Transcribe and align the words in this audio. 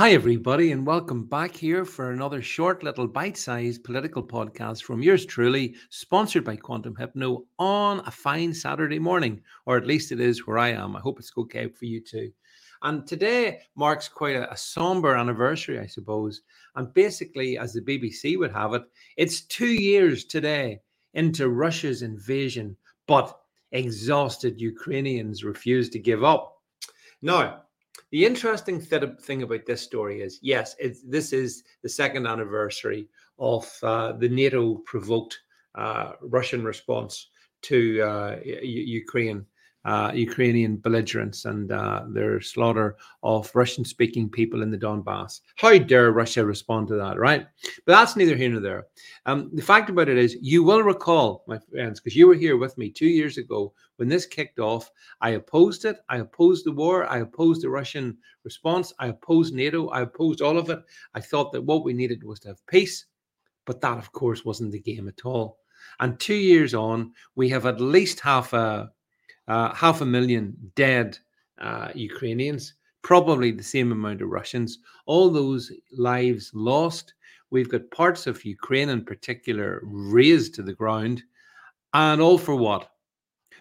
Hi, 0.00 0.12
everybody, 0.12 0.72
and 0.72 0.86
welcome 0.86 1.24
back 1.24 1.54
here 1.54 1.84
for 1.84 2.10
another 2.10 2.40
short, 2.40 2.82
little 2.82 3.06
bite 3.06 3.36
sized 3.36 3.84
political 3.84 4.22
podcast 4.22 4.82
from 4.82 5.02
yours 5.02 5.26
truly, 5.26 5.74
sponsored 5.90 6.42
by 6.42 6.56
Quantum 6.56 6.96
Hypno 6.96 7.44
on 7.58 8.00
a 8.06 8.10
fine 8.10 8.54
Saturday 8.54 8.98
morning, 8.98 9.42
or 9.66 9.76
at 9.76 9.86
least 9.86 10.10
it 10.10 10.18
is 10.18 10.46
where 10.46 10.56
I 10.56 10.70
am. 10.70 10.96
I 10.96 11.00
hope 11.00 11.18
it's 11.18 11.32
okay 11.36 11.68
for 11.68 11.84
you 11.84 12.00
too. 12.00 12.32
And 12.80 13.06
today 13.06 13.60
marks 13.76 14.08
quite 14.08 14.36
a, 14.36 14.50
a 14.50 14.56
somber 14.56 15.14
anniversary, 15.16 15.78
I 15.78 15.84
suppose. 15.84 16.40
And 16.76 16.94
basically, 16.94 17.58
as 17.58 17.74
the 17.74 17.82
BBC 17.82 18.38
would 18.38 18.52
have 18.52 18.72
it, 18.72 18.84
it's 19.18 19.42
two 19.42 19.74
years 19.74 20.24
today 20.24 20.80
into 21.12 21.50
Russia's 21.50 22.00
invasion, 22.00 22.74
but 23.06 23.38
exhausted 23.72 24.62
Ukrainians 24.62 25.44
refuse 25.44 25.90
to 25.90 25.98
give 25.98 26.24
up. 26.24 26.56
Now, 27.20 27.64
the 28.10 28.26
interesting 28.26 28.80
th- 28.80 29.20
thing 29.22 29.42
about 29.42 29.66
this 29.66 29.82
story 29.82 30.22
is 30.22 30.38
yes, 30.42 30.74
this 31.04 31.32
is 31.32 31.62
the 31.82 31.88
second 31.88 32.26
anniversary 32.26 33.08
of 33.38 33.70
uh, 33.82 34.12
the 34.12 34.28
NATO 34.28 34.76
provoked 34.84 35.38
uh, 35.74 36.12
Russian 36.20 36.64
response 36.64 37.28
to 37.62 38.02
uh, 38.02 38.36
Ukraine 38.44 39.46
uh, 39.84 40.12
Ukrainian 40.14 40.76
belligerents 40.76 41.44
and 41.46 41.72
uh, 41.72 42.04
their 42.08 42.40
slaughter 42.40 42.96
of 43.22 43.50
Russian 43.54 43.84
speaking 43.84 44.28
people 44.28 44.62
in 44.62 44.70
the 44.70 44.78
Donbass. 44.78 45.40
How 45.56 45.78
dare 45.78 46.12
Russia 46.12 46.44
respond 46.44 46.88
to 46.88 46.96
that, 46.96 47.18
right? 47.18 47.46
But 47.86 47.92
that's 47.92 48.16
neither 48.16 48.36
here 48.36 48.50
nor 48.50 48.60
there. 48.60 48.86
Um, 49.26 49.50
the 49.54 49.62
fact 49.62 49.88
about 49.88 50.08
it 50.08 50.18
is, 50.18 50.36
you 50.40 50.62
will 50.62 50.82
recall, 50.82 51.44
my 51.46 51.58
friends, 51.58 52.00
because 52.00 52.16
you 52.16 52.26
were 52.26 52.34
here 52.34 52.56
with 52.56 52.76
me 52.76 52.90
two 52.90 53.08
years 53.08 53.38
ago 53.38 53.72
when 53.96 54.08
this 54.08 54.26
kicked 54.26 54.58
off. 54.58 54.90
I 55.20 55.30
opposed 55.30 55.84
it. 55.84 55.98
I 56.08 56.18
opposed 56.18 56.66
the 56.66 56.72
war. 56.72 57.06
I 57.06 57.18
opposed 57.18 57.62
the 57.62 57.70
Russian 57.70 58.18
response. 58.44 58.92
I 58.98 59.08
opposed 59.08 59.54
NATO. 59.54 59.88
I 59.88 60.02
opposed 60.02 60.42
all 60.42 60.58
of 60.58 60.70
it. 60.70 60.80
I 61.14 61.20
thought 61.20 61.52
that 61.52 61.62
what 61.62 61.84
we 61.84 61.92
needed 61.92 62.22
was 62.24 62.40
to 62.40 62.48
have 62.48 62.66
peace. 62.66 63.06
But 63.66 63.80
that, 63.80 63.98
of 63.98 64.12
course, 64.12 64.44
wasn't 64.44 64.72
the 64.72 64.80
game 64.80 65.08
at 65.08 65.24
all. 65.24 65.58
And 66.00 66.18
two 66.18 66.34
years 66.34 66.74
on, 66.74 67.12
we 67.34 67.48
have 67.50 67.66
at 67.66 67.80
least 67.80 68.20
half 68.20 68.52
a 68.52 68.90
uh, 69.50 69.74
half 69.74 70.00
a 70.00 70.06
million 70.06 70.56
dead 70.76 71.18
uh, 71.60 71.88
Ukrainians, 71.94 72.74
probably 73.02 73.50
the 73.50 73.72
same 73.74 73.90
amount 73.90 74.22
of 74.22 74.28
Russians, 74.28 74.78
all 75.06 75.28
those 75.28 75.72
lives 75.90 76.52
lost. 76.54 77.14
We've 77.50 77.68
got 77.68 77.90
parts 77.90 78.28
of 78.28 78.44
Ukraine 78.44 78.90
in 78.90 79.04
particular 79.04 79.80
razed 79.82 80.54
to 80.54 80.62
the 80.62 80.78
ground. 80.82 81.24
And 81.92 82.20
all 82.20 82.38
for 82.38 82.54
what? 82.54 82.92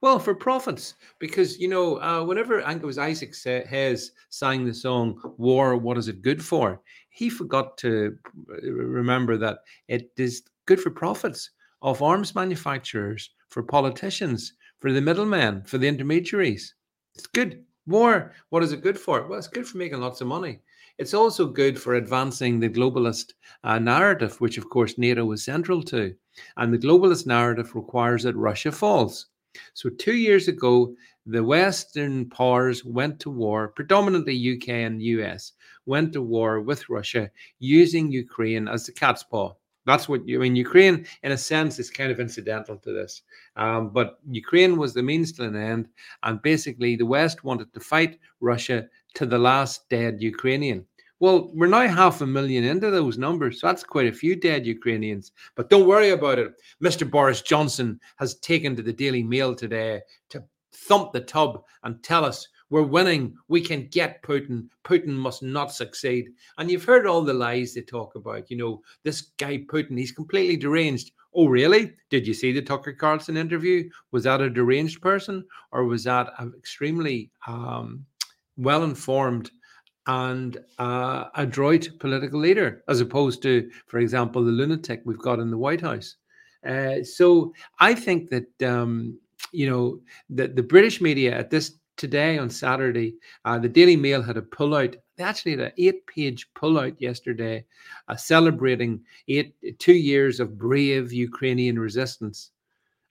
Well, 0.00 0.18
for 0.18 0.34
profits, 0.34 0.94
because 1.18 1.58
you 1.58 1.68
know, 1.68 2.00
uh, 2.00 2.24
whenever 2.24 2.62
I 2.62 2.70
think 2.70 2.82
it 2.82 2.86
was 2.86 2.98
Isaac 2.98 3.34
Hayes 3.44 4.12
sang 4.30 4.64
the 4.64 4.72
song 4.72 5.06
"War, 5.36 5.76
What 5.76 5.98
Is 5.98 6.08
It 6.08 6.22
Good 6.22 6.42
For," 6.42 6.80
he 7.10 7.28
forgot 7.28 7.76
to 7.78 8.16
remember 8.62 9.36
that 9.36 9.58
it 9.88 10.10
is 10.16 10.42
good 10.66 10.80
for 10.80 10.90
profits 10.90 11.50
of 11.82 12.02
arms 12.02 12.34
manufacturers, 12.34 13.30
for 13.48 13.62
politicians, 13.62 14.54
for 14.84 14.92
the 14.92 15.00
middlemen, 15.00 15.62
for 15.62 15.78
the 15.78 15.88
intermediaries. 15.88 16.74
It's 17.14 17.26
good. 17.26 17.64
War, 17.86 18.32
what 18.50 18.62
is 18.62 18.70
it 18.70 18.82
good 18.82 19.00
for? 19.00 19.26
Well, 19.26 19.38
it's 19.38 19.48
good 19.48 19.66
for 19.66 19.78
making 19.78 20.02
lots 20.02 20.20
of 20.20 20.26
money. 20.26 20.60
It's 20.98 21.14
also 21.14 21.46
good 21.46 21.80
for 21.80 21.94
advancing 21.94 22.60
the 22.60 22.68
globalist 22.68 23.32
uh, 23.62 23.78
narrative, 23.78 24.38
which, 24.42 24.58
of 24.58 24.68
course, 24.68 24.98
NATO 24.98 25.32
is 25.32 25.42
central 25.42 25.82
to. 25.84 26.14
And 26.58 26.70
the 26.70 26.76
globalist 26.76 27.24
narrative 27.24 27.74
requires 27.74 28.24
that 28.24 28.36
Russia 28.36 28.70
falls. 28.70 29.28
So, 29.72 29.88
two 29.88 30.16
years 30.16 30.48
ago, 30.48 30.94
the 31.24 31.42
Western 31.42 32.28
powers 32.28 32.84
went 32.84 33.18
to 33.20 33.30
war, 33.30 33.68
predominantly 33.68 34.36
UK 34.36 34.68
and 34.68 35.00
US, 35.00 35.52
went 35.86 36.12
to 36.12 36.20
war 36.20 36.60
with 36.60 36.90
Russia 36.90 37.30
using 37.58 38.12
Ukraine 38.12 38.68
as 38.68 38.84
the 38.84 38.92
cat's 38.92 39.22
paw. 39.22 39.54
That's 39.86 40.08
what 40.08 40.26
you 40.26 40.38
I 40.38 40.42
mean. 40.42 40.56
Ukraine, 40.56 41.06
in 41.22 41.32
a 41.32 41.38
sense, 41.38 41.78
is 41.78 41.90
kind 41.90 42.10
of 42.10 42.20
incidental 42.20 42.76
to 42.78 42.92
this. 42.92 43.22
Um, 43.56 43.90
but 43.90 44.18
Ukraine 44.30 44.76
was 44.76 44.94
the 44.94 45.02
means 45.02 45.32
to 45.32 45.44
an 45.44 45.56
end. 45.56 45.88
And 46.22 46.40
basically, 46.42 46.96
the 46.96 47.06
West 47.06 47.44
wanted 47.44 47.72
to 47.74 47.80
fight 47.80 48.18
Russia 48.40 48.86
to 49.14 49.26
the 49.26 49.38
last 49.38 49.88
dead 49.90 50.20
Ukrainian. 50.20 50.86
Well, 51.20 51.50
we're 51.54 51.68
now 51.68 51.86
half 51.86 52.20
a 52.20 52.26
million 52.26 52.64
into 52.64 52.90
those 52.90 53.18
numbers. 53.18 53.60
So 53.60 53.66
that's 53.66 53.84
quite 53.84 54.08
a 54.08 54.12
few 54.12 54.36
dead 54.36 54.66
Ukrainians. 54.66 55.32
But 55.54 55.70
don't 55.70 55.86
worry 55.86 56.10
about 56.10 56.38
it. 56.38 56.52
Mr. 56.82 57.08
Boris 57.08 57.40
Johnson 57.40 58.00
has 58.16 58.34
taken 58.36 58.74
to 58.76 58.82
the 58.82 58.92
Daily 58.92 59.22
Mail 59.22 59.54
today 59.54 60.00
to 60.30 60.44
thump 60.72 61.12
the 61.12 61.20
tub 61.20 61.62
and 61.84 62.02
tell 62.02 62.24
us 62.24 62.48
we're 62.70 62.82
winning. 62.82 63.36
We 63.48 63.60
can 63.60 63.88
get 63.88 64.22
Putin. 64.22 64.68
Putin 64.84 65.08
must 65.08 65.42
not 65.42 65.72
succeed. 65.72 66.28
And 66.58 66.70
you've 66.70 66.84
heard 66.84 67.06
all 67.06 67.22
the 67.22 67.34
lies 67.34 67.74
they 67.74 67.82
talk 67.82 68.14
about. 68.14 68.50
You 68.50 68.56
know, 68.56 68.82
this 69.02 69.32
guy 69.38 69.58
Putin, 69.58 69.98
he's 69.98 70.12
completely 70.12 70.56
deranged. 70.56 71.12
Oh, 71.34 71.48
really? 71.48 71.92
Did 72.10 72.26
you 72.26 72.34
see 72.34 72.52
the 72.52 72.62
Tucker 72.62 72.92
Carlson 72.92 73.36
interview? 73.36 73.88
Was 74.12 74.24
that 74.24 74.40
a 74.40 74.48
deranged 74.48 75.02
person 75.02 75.44
or 75.72 75.84
was 75.84 76.04
that 76.04 76.32
an 76.38 76.52
extremely 76.56 77.30
um, 77.46 78.04
well 78.56 78.84
informed 78.84 79.50
and 80.06 80.58
uh, 80.78 81.24
adroit 81.34 81.88
political 81.98 82.38
leader, 82.38 82.84
as 82.88 83.00
opposed 83.00 83.42
to, 83.42 83.70
for 83.86 83.98
example, 83.98 84.44
the 84.44 84.50
lunatic 84.50 85.02
we've 85.04 85.18
got 85.18 85.40
in 85.40 85.50
the 85.50 85.58
White 85.58 85.80
House? 85.80 86.16
Uh, 86.64 87.02
so 87.02 87.52
I 87.78 87.94
think 87.94 88.30
that 88.30 88.62
um, 88.62 89.18
you 89.52 89.68
know 89.68 90.00
that 90.30 90.56
the 90.56 90.62
British 90.62 91.00
media 91.00 91.36
at 91.36 91.50
this 91.50 91.78
today 91.96 92.38
on 92.38 92.50
Saturday, 92.50 93.16
uh, 93.44 93.58
the 93.58 93.68
Daily 93.68 93.96
Mail 93.96 94.22
had 94.22 94.36
a 94.36 94.42
pullout. 94.42 94.96
They 95.16 95.24
actually 95.24 95.52
had 95.52 95.60
an 95.60 95.72
eight-page 95.78 96.52
pullout 96.54 96.96
yesterday, 96.98 97.64
uh, 98.08 98.16
celebrating 98.16 99.04
eight 99.28 99.54
two 99.78 99.94
years 99.94 100.40
of 100.40 100.58
brave 100.58 101.12
Ukrainian 101.12 101.78
resistance 101.78 102.50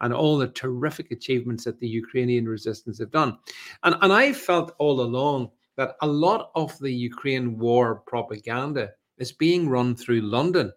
and 0.00 0.12
all 0.12 0.36
the 0.36 0.48
terrific 0.48 1.12
achievements 1.12 1.64
that 1.64 1.78
the 1.78 1.88
Ukrainian 1.88 2.48
resistance 2.48 2.98
have 2.98 3.12
done. 3.12 3.38
And 3.84 3.94
and 4.02 4.12
I 4.12 4.32
felt 4.32 4.74
all 4.78 5.00
along 5.00 5.50
that 5.76 5.94
a 6.02 6.06
lot 6.06 6.50
of 6.54 6.76
the 6.80 6.92
Ukraine 6.92 7.58
war 7.58 8.02
propaganda 8.06 8.90
is 9.18 9.32
being 9.32 9.68
run 9.68 9.94
through 9.94 10.22
London. 10.22 10.72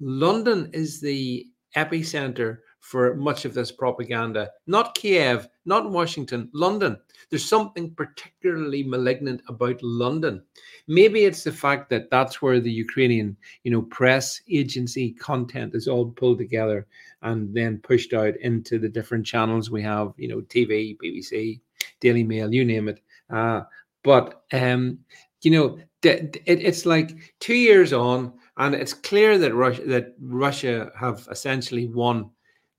London 0.00 0.70
is 0.72 1.00
the 1.00 1.46
epicenter 1.76 2.58
for 2.80 3.14
much 3.14 3.44
of 3.44 3.54
this 3.54 3.70
propaganda. 3.70 4.50
Not 4.66 4.94
Kiev, 4.94 5.48
not 5.66 5.90
Washington, 5.90 6.50
London. 6.52 6.96
There's 7.28 7.48
something 7.48 7.94
particularly 7.94 8.82
malignant 8.82 9.42
about 9.48 9.82
London. 9.82 10.42
Maybe 10.88 11.24
it's 11.24 11.44
the 11.44 11.52
fact 11.52 11.90
that 11.90 12.10
that's 12.10 12.40
where 12.40 12.58
the 12.58 12.72
Ukrainian, 12.72 13.36
you 13.62 13.70
know, 13.70 13.82
press 13.82 14.40
agency 14.50 15.12
content 15.12 15.74
is 15.74 15.86
all 15.88 16.06
pulled 16.06 16.38
together 16.38 16.86
and 17.22 17.54
then 17.54 17.78
pushed 17.78 18.14
out 18.14 18.36
into 18.38 18.78
the 18.78 18.88
different 18.88 19.26
channels 19.26 19.70
we 19.70 19.82
have, 19.82 20.12
you 20.16 20.28
know, 20.28 20.40
TV, 20.40 20.96
BBC, 20.98 21.60
Daily 22.00 22.24
Mail, 22.24 22.52
you 22.52 22.64
name 22.64 22.88
it. 22.88 23.00
Uh, 23.28 23.62
but 24.02 24.42
um, 24.52 24.98
you 25.42 25.50
know, 25.50 25.78
it, 26.02 26.42
it's 26.46 26.86
like 26.86 27.34
two 27.40 27.54
years 27.54 27.92
on, 27.92 28.32
and 28.60 28.74
it's 28.74 28.94
clear 28.94 29.36
that 29.38 29.54
Russia 29.54 29.84
that 29.86 30.14
Russia 30.20 30.92
have 30.96 31.26
essentially 31.30 31.88
won 31.88 32.30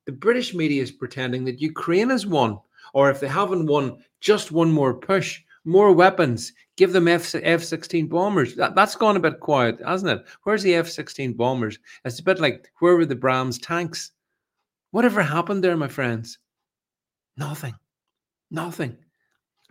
the 0.06 0.12
British 0.12 0.53
media 0.53 0.81
is 0.81 0.92
pretending 0.92 1.46
that 1.46 1.62
Ukraine 1.62 2.09
has 2.09 2.25
won, 2.25 2.59
or 2.94 3.09
if 3.09 3.19
they 3.19 3.28
haven't 3.28 3.68
won, 3.68 4.03
just 4.19 4.52
one 4.52 4.72
more 4.72 4.94
push, 4.94 5.42
more 5.64 5.92
weapons, 5.92 6.53
give 6.75 6.92
them 6.92 7.08
F 7.08 7.36
F 7.36 7.64
16 7.64 8.08
bombers. 8.08 8.56
That, 8.56 8.74
that's 8.75 8.96
gone 8.96 9.16
a 9.16 9.19
bit 9.19 9.40
quiet, 9.40 9.80
hasn't 9.86 10.12
it? 10.12 10.25
Where's 10.44 10.64
the 10.64 10.75
F 10.75 10.89
16 10.89 11.33
bombers? 11.33 11.78
It's 12.04 12.19
a 12.19 12.24
bit 12.24 12.39
like, 12.39 12.72
where 12.80 12.95
were 12.95 13.06
the 13.06 13.16
Abrams 13.16 13.60
tanks? 13.60 14.12
Whatever 14.92 15.22
happened 15.22 15.63
there, 15.63 15.78
my 15.78 15.88
friends? 15.88 16.39
Nothing. 17.38 17.75
Nothing. 18.50 18.98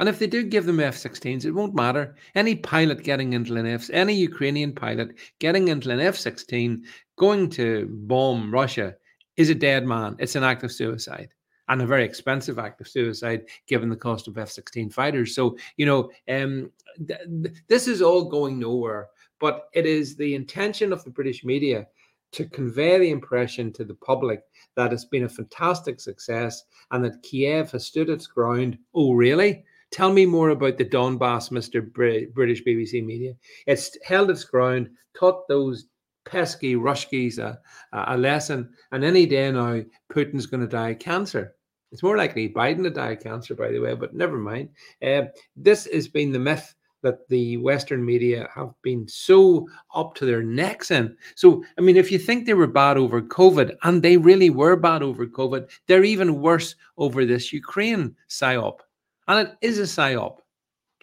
And 0.01 0.09
if 0.09 0.19
they 0.19 0.27
do 0.27 0.43
give 0.43 0.65
them 0.65 0.81
F 0.81 0.97
16s, 0.97 1.45
it 1.45 1.51
won't 1.51 1.75
matter. 1.75 2.17
Any 2.35 2.55
pilot 2.55 3.03
getting 3.03 3.35
into 3.35 3.55
an 3.57 3.67
F, 3.67 3.91
any 3.93 4.15
Ukrainian 4.15 4.75
pilot 4.75 5.11
getting 5.41 5.69
into 5.69 5.91
an 5.91 6.01
F 6.01 6.17
16, 6.17 6.83
going 7.17 7.51
to 7.51 7.87
bomb 7.91 8.51
Russia 8.51 8.95
is 9.37 9.51
a 9.51 9.55
dead 9.55 9.87
man. 9.87 10.17
It's 10.19 10.37
an 10.37 10.43
act 10.43 10.65
of 10.65 10.73
suicide 10.73 11.29
and 11.69 11.83
a 11.83 11.87
very 11.87 12.03
expensive 12.03 12.59
act 12.59 12.81
of 12.81 12.89
suicide 12.89 13.45
given 13.69 13.91
the 13.91 13.97
cost 13.97 14.27
of 14.27 14.39
F 14.39 14.49
16 14.49 14.89
fighters. 14.89 15.35
So, 15.35 15.59
you 15.77 15.85
know, 15.85 16.11
um, 16.31 16.71
th- 17.07 17.21
th- 17.43 17.55
this 17.69 17.87
is 17.87 18.01
all 18.01 18.25
going 18.25 18.59
nowhere, 18.59 19.09
but 19.39 19.69
it 19.75 19.85
is 19.85 20.17
the 20.17 20.35
intention 20.35 20.95
of 20.95 21.05
the 21.05 21.11
British 21.11 21.45
media 21.45 21.87
to 22.33 22.47
convey 22.47 22.99
the 22.99 23.11
impression 23.11 23.71
to 23.75 23.85
the 23.85 23.95
public 23.95 24.45
that 24.77 24.95
it's 24.95 25.05
been 25.05 25.25
a 25.25 25.29
fantastic 25.29 26.01
success 26.01 26.65
and 26.91 27.05
that 27.05 27.23
Kiev 27.23 27.71
has 27.73 27.87
stood 27.87 28.09
its 28.09 28.27
ground. 28.27 28.79
Oh, 28.95 29.13
really? 29.13 29.63
Tell 29.91 30.13
me 30.13 30.25
more 30.25 30.51
about 30.51 30.79
the 30.79 30.85
Donbass, 30.85 31.51
Mr. 31.51 31.93
Br- 31.93 32.33
British 32.33 32.63
BBC 32.63 33.05
media. 33.05 33.35
It's 33.67 33.97
held 34.05 34.31
its 34.31 34.45
ground, 34.45 34.91
taught 35.19 35.49
those 35.49 35.87
pesky 36.25 36.77
Ruskies 36.77 37.39
a, 37.39 37.59
a 37.93 38.17
lesson. 38.17 38.71
And 38.93 39.05
any 39.05 39.27
day 39.27 39.51
now, 39.51 39.83
Putin's 40.13 40.47
going 40.47 40.61
to 40.61 40.69
die 40.69 40.91
of 40.91 41.01
cancer. 41.01 41.55
It's 41.93 42.05
more 42.05 42.17
likely 42.17 42.49
Biden 42.49 42.85
to 42.85 42.91
die 42.91 43.13
of 43.13 43.21
cancer, 43.21 43.55
by 43.55 43.71
the 43.73 43.81
way, 43.81 43.95
but 43.95 44.15
never 44.15 44.39
mind. 44.39 44.69
Uh, 45.05 45.23
this 45.57 45.87
has 45.93 46.07
been 46.07 46.31
the 46.31 46.39
myth 46.39 46.75
that 47.03 47.29
the 47.29 47.57
Western 47.57 48.05
media 48.05 48.49
have 48.55 48.73
been 48.83 49.09
so 49.09 49.67
up 49.95 50.15
to 50.15 50.27
their 50.27 50.43
necks 50.43 50.91
in. 50.91 51.17
So, 51.35 51.65
I 51.79 51.81
mean, 51.81 51.97
if 51.97 52.13
you 52.13 52.19
think 52.19 52.47
they 52.47 52.55
were 52.55 52.67
bad 52.67 52.97
over 52.97 53.23
COVID, 53.23 53.75
and 53.83 54.03
they 54.03 54.17
really 54.17 54.51
were 54.51 54.77
bad 54.77 55.03
over 55.03 55.27
COVID, 55.27 55.69
they're 55.87 56.05
even 56.05 56.41
worse 56.41 56.75
over 56.99 57.25
this 57.25 57.53
Ukraine 57.53 58.15
psyop. 58.29 58.81
And 59.31 59.47
it 59.47 59.57
is 59.61 59.79
a 59.79 59.83
psyop. 59.83 60.39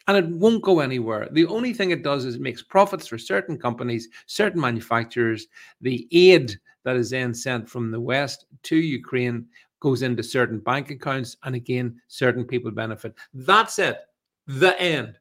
And 0.06 0.18
it 0.18 0.27
won't 0.27 0.62
go 0.62 0.81
anywhere. 0.81 1.29
The 1.31 1.45
only 1.45 1.74
thing 1.74 1.91
it 1.91 2.03
does 2.03 2.25
is 2.25 2.35
it 2.35 2.41
makes 2.41 2.62
profits 2.62 3.07
for 3.07 3.18
certain 3.18 3.57
companies, 3.57 4.09
certain 4.25 4.59
manufacturers. 4.59 5.47
The 5.79 6.09
aid 6.12 6.59
that 6.83 6.97
is 6.97 7.09
then 7.09 7.33
sent 7.33 7.69
from 7.69 7.89
the 7.89 8.01
West 8.01 8.45
to 8.63 8.75
Ukraine 8.75 9.45
goes 9.79 10.01
into 10.01 10.24
certain 10.24 10.59
bank 10.59 10.91
accounts. 10.91 11.38
And 11.44 11.56
again, 11.56 12.01
certain 12.09 12.44
people 12.44 12.69
benefit. 12.69 13.15
That's 13.33 13.79
it. 13.79 14.00
The 14.45 14.77
end. 14.81 15.19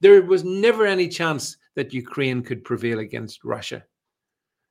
There 0.00 0.22
was 0.22 0.42
never 0.42 0.86
any 0.86 1.08
chance 1.08 1.58
that 1.74 1.92
Ukraine 1.92 2.42
could 2.42 2.64
prevail 2.64 3.00
against 3.00 3.44
Russia. 3.44 3.84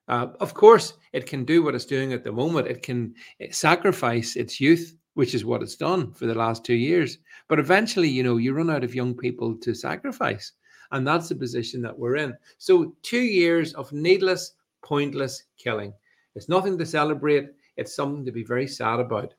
Uh, 0.08 0.30
of 0.40 0.56
course, 0.56 0.94
it 1.14 1.28
can 1.28 1.46
do 1.46 1.62
what 1.62 1.76
it's 1.76 1.86
doing 1.86 2.12
at 2.12 2.24
the 2.24 2.32
moment. 2.32 2.68
It 2.68 2.82
can 2.82 3.14
eh, 3.40 3.50
sacrifice 3.52 4.36
its 4.36 4.60
youth, 4.60 4.96
which 5.18 5.34
is 5.34 5.44
what 5.44 5.64
it's 5.64 5.76
done 5.76 6.12
for 6.12 6.28
the 6.28 6.36
last 6.36 6.64
two 6.64 6.76
years. 6.76 7.18
But 7.48 7.58
eventually, 7.58 8.08
you 8.08 8.22
know, 8.22 8.38
you 8.38 8.54
run 8.54 8.70
out 8.70 8.84
of 8.84 8.94
young 8.94 9.16
people 9.16 9.56
to 9.56 9.74
sacrifice. 9.74 10.52
And 10.92 11.08
that's 11.08 11.28
the 11.28 11.36
position 11.36 11.82
that 11.82 11.98
we're 11.98 12.18
in. 12.18 12.38
So, 12.60 12.94
two 13.02 13.24
years 13.24 13.74
of 13.74 13.92
needless, 13.92 14.54
pointless 14.84 15.46
killing. 15.58 15.92
It's 16.36 16.50
nothing 16.50 16.78
to 16.78 16.86
celebrate. 16.86 17.50
It's 17.78 17.96
something 17.96 18.26
to 18.26 18.32
be 18.32 18.44
very 18.44 18.68
sad 18.68 19.00
about. 19.00 19.34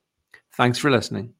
Thanks 0.51 0.77
for 0.77 0.91
listening. 0.91 1.33